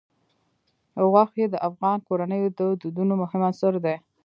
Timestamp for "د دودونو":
2.59-3.13